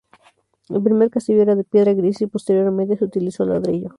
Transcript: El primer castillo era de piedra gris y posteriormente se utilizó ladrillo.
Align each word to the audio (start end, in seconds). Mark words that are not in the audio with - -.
El 0.69 0.81
primer 0.81 1.11
castillo 1.11 1.43
era 1.43 1.53
de 1.55 1.63
piedra 1.63 1.93
gris 1.93 2.21
y 2.21 2.25
posteriormente 2.25 2.97
se 2.97 3.05
utilizó 3.05 3.45
ladrillo. 3.45 3.89